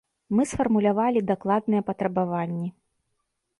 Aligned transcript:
Мы 0.37 0.41
сфармулявалі 0.51 1.19
дакладныя 1.33 1.85
патрабаванні. 1.91 2.67